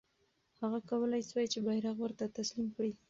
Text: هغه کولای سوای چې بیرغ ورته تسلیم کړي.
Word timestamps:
هغه 0.61 0.79
کولای 0.89 1.27
سوای 1.29 1.47
چې 1.53 1.59
بیرغ 1.65 1.95
ورته 2.01 2.25
تسلیم 2.37 2.67
کړي. 2.75 2.91